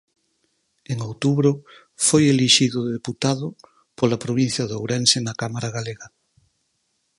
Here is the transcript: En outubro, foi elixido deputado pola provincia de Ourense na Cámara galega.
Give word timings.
En 0.91 0.97
outubro, 1.09 1.51
foi 2.07 2.23
elixido 2.33 2.79
deputado 2.95 3.47
pola 3.97 4.21
provincia 4.25 4.63
de 4.69 4.75
Ourense 4.79 5.17
na 5.21 5.33
Cámara 5.41 5.69
galega. 5.77 6.07